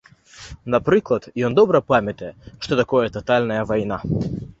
Напрыклад, 0.75 1.27
ён 1.49 1.57
добра 1.59 1.81
памятае, 1.91 2.31
што 2.65 2.79
такое 2.81 3.05
татальная 3.19 3.61
вайна. 3.73 4.01